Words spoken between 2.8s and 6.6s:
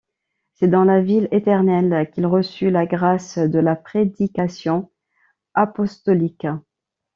grâce de la prédication apostolique.